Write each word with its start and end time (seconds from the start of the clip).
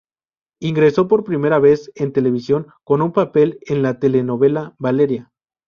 Ingresó 0.59 1.07
por 1.07 1.23
primera 1.23 1.59
vez 1.59 1.91
en 1.93 2.11
televisión, 2.11 2.65
con 2.83 3.03
un 3.03 3.11
papel 3.11 3.59
en 3.67 3.83
la 3.83 3.99
telenovela 3.99 4.73
"Valeria". 4.79 5.31